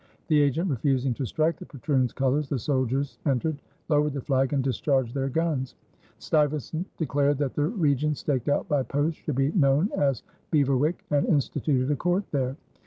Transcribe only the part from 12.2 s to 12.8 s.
there.